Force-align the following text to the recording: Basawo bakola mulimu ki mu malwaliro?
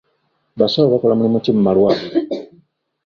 Basawo 0.59 0.87
bakola 0.93 1.13
mulimu 1.17 1.37
ki 1.43 1.51
mu 1.55 1.61
malwaliro? 1.65 2.17